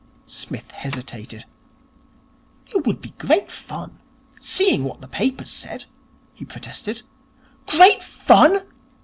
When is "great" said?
3.19-3.51, 7.67-8.01